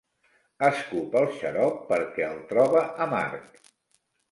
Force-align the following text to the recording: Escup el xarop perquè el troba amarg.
Escup 0.69 1.17
el 1.21 1.27
xarop 1.41 1.77
perquè 1.93 2.27
el 2.31 2.41
troba 2.55 2.83
amarg. 3.09 3.65